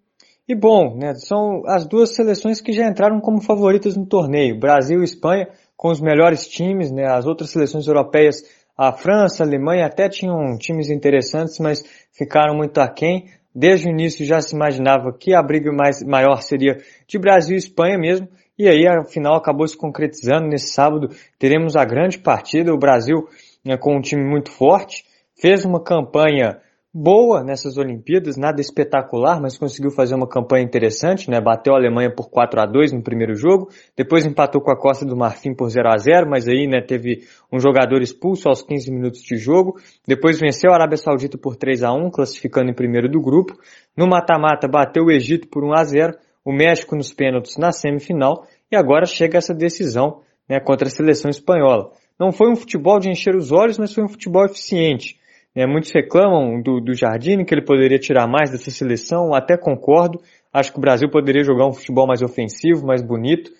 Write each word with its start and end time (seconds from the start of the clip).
E 0.48 0.54
bom, 0.54 0.96
né, 0.96 1.12
são 1.14 1.62
as 1.66 1.88
duas 1.88 2.14
seleções 2.14 2.60
que 2.60 2.72
já 2.72 2.88
entraram 2.88 3.20
como 3.20 3.40
favoritas 3.40 3.96
no 3.96 4.06
torneio, 4.06 4.56
Brasil 4.58 5.00
e 5.00 5.04
Espanha, 5.04 5.48
com 5.76 5.90
os 5.90 6.00
melhores 6.00 6.46
times, 6.46 6.92
né, 6.92 7.04
as 7.04 7.26
outras 7.26 7.50
seleções 7.50 7.88
europeias, 7.88 8.44
a 8.78 8.92
França, 8.92 9.42
a 9.42 9.46
Alemanha 9.46 9.86
até 9.86 10.08
tinham 10.08 10.56
times 10.56 10.88
interessantes, 10.88 11.58
mas 11.58 11.82
ficaram 12.12 12.54
muito 12.54 12.78
aquém. 12.78 13.24
Desde 13.52 13.88
o 13.88 13.90
início 13.90 14.24
já 14.24 14.40
se 14.40 14.54
imaginava 14.54 15.12
que 15.18 15.34
a 15.34 15.42
briga 15.42 15.72
mais, 15.72 16.02
maior 16.04 16.42
seria 16.42 16.76
de 17.08 17.18
Brasil 17.18 17.56
e 17.56 17.58
Espanha 17.58 17.98
mesmo, 17.98 18.28
e 18.56 18.68
aí 18.68 18.86
a 18.86 19.02
final 19.02 19.34
acabou 19.34 19.66
se 19.66 19.76
concretizando. 19.76 20.46
Nesse 20.46 20.72
sábado 20.72 21.08
teremos 21.38 21.74
a 21.74 21.84
grande 21.84 22.18
partida, 22.18 22.72
o 22.72 22.78
Brasil 22.78 23.26
né, 23.64 23.76
com 23.76 23.96
um 23.96 24.00
time 24.00 24.22
muito 24.22 24.52
forte, 24.52 25.04
fez 25.40 25.64
uma 25.64 25.82
campanha 25.82 26.60
boa 26.98 27.44
nessas 27.44 27.76
Olimpíadas, 27.76 28.38
nada 28.38 28.58
espetacular, 28.58 29.38
mas 29.38 29.58
conseguiu 29.58 29.90
fazer 29.90 30.14
uma 30.14 30.26
campanha 30.26 30.64
interessante, 30.64 31.30
né? 31.30 31.38
Bateu 31.38 31.74
a 31.74 31.76
Alemanha 31.76 32.10
por 32.10 32.30
4 32.30 32.58
a 32.58 32.64
2 32.64 32.92
no 32.92 33.02
primeiro 33.02 33.34
jogo, 33.34 33.68
depois 33.94 34.24
empatou 34.24 34.62
com 34.62 34.70
a 34.70 34.78
Costa 34.78 35.04
do 35.04 35.14
Marfim 35.14 35.54
por 35.54 35.68
0 35.68 35.90
a 35.90 35.98
0, 35.98 36.26
mas 36.26 36.48
aí, 36.48 36.66
né, 36.66 36.80
teve 36.80 37.24
um 37.52 37.60
jogador 37.60 38.00
expulso 38.00 38.48
aos 38.48 38.62
15 38.62 38.90
minutos 38.90 39.20
de 39.20 39.36
jogo, 39.36 39.78
depois 40.08 40.40
venceu 40.40 40.70
a 40.70 40.74
Arábia 40.76 40.96
Saudita 40.96 41.36
por 41.36 41.54
3 41.54 41.82
a 41.82 41.92
1, 41.92 42.10
classificando 42.10 42.70
em 42.70 42.74
primeiro 42.74 43.10
do 43.10 43.20
grupo. 43.20 43.52
No 43.94 44.06
mata-mata 44.06 44.66
bateu 44.66 45.04
o 45.04 45.10
Egito 45.10 45.48
por 45.48 45.64
1 45.64 45.74
a 45.74 45.84
0, 45.84 46.14
o 46.42 46.50
México 46.50 46.96
nos 46.96 47.12
pênaltis 47.12 47.58
na 47.58 47.72
semifinal 47.72 48.46
e 48.72 48.76
agora 48.76 49.04
chega 49.04 49.36
essa 49.36 49.52
decisão, 49.52 50.22
né, 50.48 50.60
contra 50.60 50.88
a 50.88 50.90
seleção 50.90 51.28
espanhola. 51.28 51.90
Não 52.18 52.32
foi 52.32 52.50
um 52.50 52.56
futebol 52.56 52.98
de 52.98 53.10
encher 53.10 53.36
os 53.36 53.52
olhos, 53.52 53.76
mas 53.76 53.92
foi 53.92 54.02
um 54.02 54.08
futebol 54.08 54.46
eficiente 54.46 55.18
é, 55.56 55.66
muitos 55.66 55.90
reclamam 55.90 56.60
do, 56.60 56.82
do 56.82 56.92
Jardine, 56.92 57.42
que 57.42 57.54
ele 57.54 57.64
poderia 57.64 57.98
tirar 57.98 58.28
mais 58.28 58.50
dessa 58.50 58.70
seleção, 58.70 59.32
até 59.32 59.56
concordo. 59.56 60.20
Acho 60.52 60.70
que 60.70 60.76
o 60.76 60.80
Brasil 60.82 61.08
poderia 61.10 61.42
jogar 61.42 61.66
um 61.66 61.72
futebol 61.72 62.06
mais 62.06 62.20
ofensivo, 62.20 62.86
mais 62.86 63.02
bonito, 63.02 63.50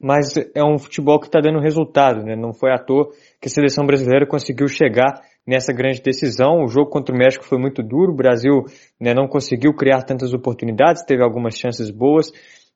mas 0.00 0.36
é 0.54 0.62
um 0.62 0.78
futebol 0.78 1.18
que 1.18 1.26
está 1.26 1.40
dando 1.40 1.58
resultado, 1.58 2.22
né? 2.22 2.36
Não 2.36 2.52
foi 2.54 2.70
à 2.72 2.78
toa 2.78 3.10
que 3.40 3.48
a 3.48 3.50
seleção 3.50 3.84
brasileira 3.84 4.24
conseguiu 4.28 4.68
chegar 4.68 5.20
nessa 5.44 5.72
grande 5.72 6.00
decisão. 6.00 6.62
O 6.62 6.68
jogo 6.68 6.88
contra 6.88 7.12
o 7.12 7.18
México 7.18 7.44
foi 7.44 7.58
muito 7.58 7.82
duro, 7.82 8.12
o 8.12 8.16
Brasil 8.16 8.62
né, 9.00 9.12
não 9.12 9.26
conseguiu 9.26 9.74
criar 9.74 10.04
tantas 10.04 10.32
oportunidades, 10.32 11.04
teve 11.04 11.20
algumas 11.20 11.58
chances 11.58 11.90
boas, 11.90 12.30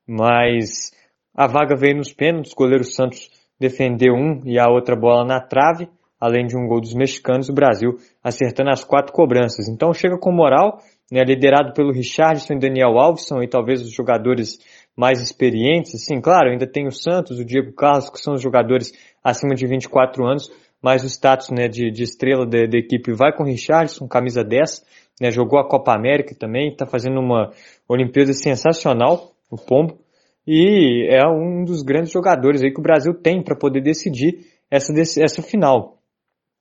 mas 0.05 0.91
a 1.33 1.47
vaga 1.47 1.77
veio 1.77 1.95
nos 1.95 2.11
pênaltis, 2.11 2.51
o 2.51 2.55
goleiro 2.57 2.83
Santos 2.83 3.29
defendeu 3.57 4.13
um 4.13 4.41
e 4.43 4.59
a 4.59 4.69
outra 4.69 4.97
bola 4.97 5.25
na 5.25 5.39
trave 5.39 5.87
além 6.25 6.47
de 6.47 6.57
um 6.57 6.67
gol 6.67 6.81
dos 6.81 6.93
mexicanos, 6.93 7.49
o 7.49 7.53
Brasil 7.53 7.97
acertando 8.23 8.71
as 8.71 8.83
quatro 8.83 9.13
cobranças. 9.13 9.67
Então 9.67 9.93
chega 9.93 10.17
com 10.17 10.31
moral, 10.31 10.79
né, 11.11 11.23
liderado 11.23 11.73
pelo 11.73 11.91
Richardson 11.91 12.53
e 12.53 12.59
Daniel 12.59 12.97
Alves, 12.97 13.31
aí 13.31 13.47
talvez 13.47 13.81
os 13.81 13.93
jogadores 13.93 14.57
mais 14.97 15.21
experientes. 15.21 15.95
Assim, 15.95 16.19
claro, 16.19 16.49
ainda 16.49 16.65
tem 16.65 16.87
o 16.87 16.91
Santos, 16.91 17.39
o 17.39 17.45
Diego 17.45 17.73
Carlos, 17.73 18.09
que 18.09 18.19
são 18.19 18.33
os 18.33 18.41
jogadores 18.41 18.91
acima 19.23 19.53
de 19.53 19.67
24 19.67 20.25
anos, 20.25 20.51
mas 20.81 21.03
o 21.03 21.07
status 21.07 21.49
né, 21.51 21.67
de, 21.67 21.91
de 21.91 22.03
estrela 22.03 22.45
da, 22.45 22.65
da, 22.65 22.77
equipe 22.77 23.11
vai 23.13 23.31
com 23.31 23.43
o 23.43 23.45
Richardson, 23.45 24.07
camisa 24.07 24.43
10, 24.43 24.83
né, 25.21 25.31
jogou 25.31 25.59
a 25.59 25.67
Copa 25.67 25.93
América 25.93 26.35
também, 26.35 26.71
está 26.71 26.85
fazendo 26.85 27.19
uma 27.19 27.51
Olimpíada 27.87 28.33
sensacional, 28.33 29.31
o 29.49 29.57
Pombo, 29.57 29.99
e 30.47 31.07
é 31.09 31.25
um 31.27 31.63
dos 31.63 31.81
grandes 31.81 32.11
jogadores 32.11 32.61
aí 32.61 32.71
que 32.71 32.79
o 32.79 32.83
Brasil 32.83 33.13
tem 33.13 33.41
para 33.43 33.55
poder 33.55 33.81
decidir 33.81 34.45
essa, 34.69 34.93
essa 35.19 35.41
final. 35.41 35.94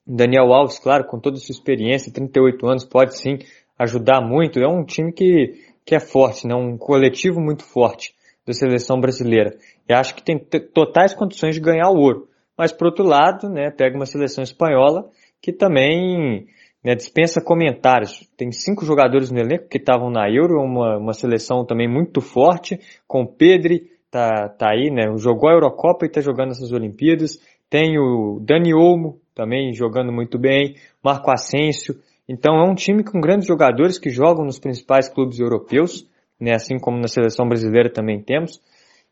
Daniel 0.07 0.53
Alves, 0.53 0.79
claro, 0.79 1.05
com 1.05 1.19
toda 1.19 1.37
a 1.37 1.41
sua 1.41 1.53
experiência, 1.53 2.13
38 2.13 2.67
anos, 2.67 2.85
pode 2.85 3.19
sim 3.19 3.39
ajudar 3.79 4.21
muito. 4.21 4.59
É 4.59 4.69
um 4.69 4.85
time 4.85 5.13
que, 5.13 5.55
que 5.85 5.95
é 5.95 6.01
forte, 6.01 6.47
né? 6.47 6.55
um 6.55 6.77
coletivo 6.77 7.41
muito 7.41 7.65
forte 7.65 8.15
da 8.47 8.53
seleção 8.53 9.01
brasileira. 9.01 9.57
E 9.89 9.93
acho 9.93 10.15
que 10.15 10.23
tem 10.23 10.39
totais 10.39 11.15
condições 11.15 11.55
de 11.55 11.61
ganhar 11.61 11.89
o 11.91 11.99
ouro. 11.99 12.29
Mas, 12.57 12.73
por 12.73 12.87
outro 12.87 13.05
lado, 13.05 13.49
né, 13.49 13.71
pega 13.71 13.97
uma 13.97 14.07
seleção 14.07 14.45
espanhola 14.45 15.09
que 15.43 15.53
também 15.53 16.47
né, 16.85 16.95
dispensa 16.95 17.41
comentários. 17.41 18.29
Tem 18.37 18.53
cinco 18.53 18.85
jogadores 18.85 19.31
no 19.31 19.39
elenco 19.39 19.69
que 19.69 19.79
estavam 19.79 20.11
na 20.11 20.31
Euro, 20.31 20.61
uma, 20.63 20.99
uma 20.99 21.13
seleção 21.13 21.65
também 21.65 21.89
muito 21.89 22.21
forte, 22.21 22.79
com 23.07 23.23
o 23.23 23.27
Pedri, 23.27 23.91
tá, 24.11 24.49
tá 24.51 24.71
aí, 24.71 24.91
né, 24.91 25.13
jogou 25.17 25.49
a 25.49 25.53
Eurocopa 25.53 26.05
e 26.05 26.09
está 26.09 26.21
jogando 26.21 26.53
essas 26.53 26.71
Olimpíadas. 26.73 27.39
Tem 27.69 27.99
o 27.99 28.39
Dani 28.41 28.73
Olmo, 28.73 29.21
também 29.35 29.73
jogando 29.73 30.13
muito 30.13 30.39
bem, 30.39 30.77
Marco 31.03 31.31
Asensio. 31.31 31.97
Então 32.29 32.57
é 32.57 32.71
um 32.71 32.75
time 32.75 33.03
com 33.03 33.21
grandes 33.21 33.47
jogadores 33.47 33.99
que 33.99 34.11
jogam 34.11 34.45
nos 34.45 34.59
principais 34.59 35.09
clubes 35.09 35.39
europeus, 35.39 36.09
né, 36.41 36.55
assim 36.55 36.79
como 36.79 36.99
na 36.99 37.09
seleção 37.09 37.47
brasileira 37.47 37.91
também 37.91 38.23
temos. 38.23 38.61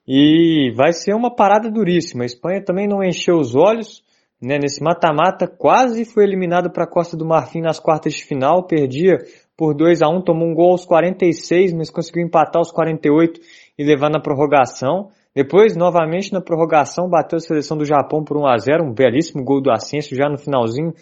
E 0.06 0.72
vai 0.75 0.93
ser 0.93 1.15
uma 1.15 1.34
parada 1.34 1.71
duríssima. 1.71 2.25
A 2.25 2.27
Espanha 2.27 2.65
também 2.65 2.88
não 2.88 3.03
encheu 3.03 3.37
os 3.37 3.55
olhos, 3.55 4.03
né, 4.41 4.59
nesse 4.59 4.83
mata-mata, 4.83 5.47
quase 5.47 6.05
foi 6.05 6.25
eliminado 6.25 6.71
para 6.72 6.84
a 6.84 6.91
Costa 6.91 7.16
do 7.16 7.25
Marfim 7.25 7.60
nas 7.60 7.78
quartas 7.78 8.15
de 8.15 8.25
final, 8.25 8.66
perdia 8.66 9.19
por 9.56 9.75
2 9.75 10.03
a 10.03 10.09
1 10.09 10.22
tomou 10.22 10.49
um 10.49 10.54
gol 10.54 10.72
aos 10.72 10.84
46, 10.84 11.72
mas 11.75 11.91
conseguiu 11.91 12.25
empatar 12.25 12.59
aos 12.59 12.72
48 12.72 13.41
e 13.78 13.84
levar 13.84 14.10
na 14.10 14.21
prorrogação. 14.21 15.10
Depois, 15.34 15.75
novamente 15.75 16.32
na 16.32 16.43
prorrogação, 16.43 17.09
bateu 17.09 17.38
a 17.38 17.41
seleção 17.41 17.76
do 17.76 17.84
Japão 17.84 18.22
por 18.22 18.37
1 18.37 18.47
a 18.47 18.59
0 18.59 18.84
um 18.84 18.93
belíssimo 18.93 19.43
gol 19.43 19.62
do 19.62 19.70
Ascenso 19.70 20.15
já 20.15 20.28
no 20.28 20.37
finalzinho 20.37 20.93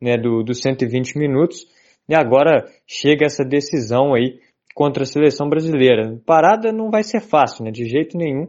né, 0.00 0.16
do, 0.16 0.42
dos 0.42 0.60
120 0.60 1.16
minutos. 1.16 1.66
E 2.08 2.14
agora 2.14 2.64
chega 2.86 3.26
essa 3.26 3.44
decisão 3.44 4.14
aí 4.14 4.40
contra 4.74 5.04
a 5.04 5.06
seleção 5.06 5.48
brasileira. 5.48 6.20
Parada 6.26 6.72
não 6.72 6.90
vai 6.90 7.02
ser 7.02 7.20
fácil, 7.20 7.64
né, 7.64 7.70
de 7.70 7.84
jeito 7.84 8.18
nenhum. 8.18 8.48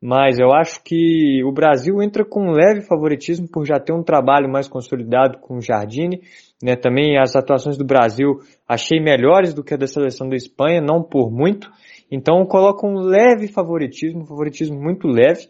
Mas 0.00 0.38
eu 0.38 0.52
acho 0.52 0.82
que 0.84 1.42
o 1.44 1.50
Brasil 1.50 2.00
entra 2.00 2.24
com 2.24 2.48
um 2.48 2.52
leve 2.52 2.82
favoritismo 2.82 3.48
por 3.48 3.66
já 3.66 3.80
ter 3.80 3.92
um 3.92 4.02
trabalho 4.02 4.48
mais 4.48 4.68
consolidado 4.68 5.38
com 5.38 5.56
o 5.56 5.60
Jardine. 5.60 6.20
Né, 6.62 6.76
também 6.76 7.18
as 7.18 7.36
atuações 7.36 7.76
do 7.76 7.84
Brasil 7.84 8.40
achei 8.66 9.00
melhores 9.00 9.54
do 9.54 9.62
que 9.62 9.74
a 9.74 9.76
da 9.76 9.86
seleção 9.86 10.28
da 10.28 10.36
Espanha, 10.36 10.80
não 10.80 11.02
por 11.02 11.30
muito. 11.30 11.68
Então 12.10 12.44
coloco 12.46 12.86
um 12.86 13.00
leve 13.00 13.48
favoritismo, 13.48 14.22
um 14.22 14.26
favoritismo 14.26 14.80
muito 14.80 15.08
leve. 15.08 15.48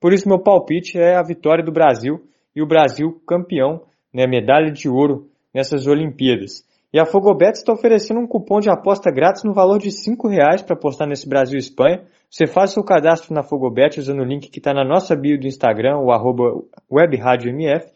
Por 0.00 0.12
isso 0.12 0.28
meu 0.28 0.38
palpite 0.38 0.98
é 0.98 1.16
a 1.16 1.22
vitória 1.22 1.64
do 1.64 1.72
Brasil 1.72 2.20
e 2.54 2.62
o 2.62 2.66
Brasil 2.66 3.20
campeão, 3.26 3.82
né, 4.12 4.26
medalha 4.26 4.70
de 4.70 4.88
ouro 4.88 5.28
nessas 5.54 5.86
Olimpíadas. 5.86 6.64
E 6.92 7.00
a 7.00 7.04
Fogobet 7.04 7.54
está 7.54 7.72
oferecendo 7.72 8.20
um 8.20 8.26
cupom 8.26 8.60
de 8.60 8.70
aposta 8.70 9.10
grátis 9.10 9.42
no 9.42 9.52
valor 9.52 9.78
de 9.78 9.88
R$ 9.88 10.28
reais 10.28 10.62
para 10.62 10.76
apostar 10.76 11.08
nesse 11.08 11.28
Brasil 11.28 11.56
e 11.56 11.58
Espanha. 11.58 12.04
Você 12.34 12.48
faz 12.48 12.72
seu 12.72 12.82
cadastro 12.82 13.32
na 13.32 13.44
Fogobet 13.44 14.00
usando 14.00 14.18
o 14.18 14.24
link 14.24 14.50
que 14.50 14.58
está 14.58 14.74
na 14.74 14.84
nossa 14.84 15.14
bio 15.14 15.38
do 15.38 15.46
Instagram, 15.46 15.98
o 15.98 16.10
arroba 16.10 16.64
webradiomf. 16.90 17.86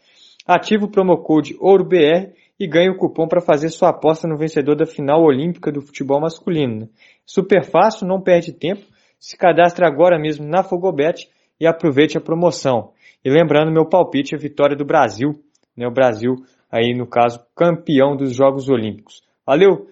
Ativa 0.47 0.85
o 0.85 0.89
promo 0.89 1.17
code 1.17 1.57
OUROBR 1.59 2.31
e 2.57 2.65
ganhe 2.65 2.89
o 2.89 2.95
cupom 2.95 3.27
para 3.27 3.41
fazer 3.41 3.67
sua 3.67 3.89
aposta 3.89 4.29
no 4.29 4.37
vencedor 4.37 4.77
da 4.77 4.85
final 4.85 5.21
olímpica 5.21 5.73
do 5.73 5.81
futebol 5.81 6.21
masculino. 6.21 6.87
Super 7.25 7.65
fácil, 7.65 8.07
não 8.07 8.21
perde 8.21 8.53
tempo. 8.53 8.85
Se 9.19 9.37
cadastre 9.37 9.85
agora 9.85 10.17
mesmo 10.17 10.47
na 10.47 10.63
Fogobet 10.63 11.29
e 11.59 11.67
aproveite 11.67 12.17
a 12.17 12.21
promoção. 12.21 12.93
E 13.25 13.29
lembrando, 13.29 13.73
meu 13.73 13.89
palpite 13.89 14.35
é 14.35 14.37
a 14.37 14.41
vitória 14.41 14.77
do 14.77 14.85
Brasil. 14.85 15.31
Né? 15.75 15.85
O 15.85 15.91
Brasil, 15.91 16.35
aí 16.71 16.93
no 16.97 17.05
caso, 17.05 17.45
campeão 17.53 18.15
dos 18.15 18.33
Jogos 18.33 18.69
Olímpicos. 18.69 19.21
Valeu! 19.45 19.89